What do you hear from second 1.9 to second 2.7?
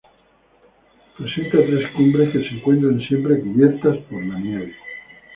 cumbres, que se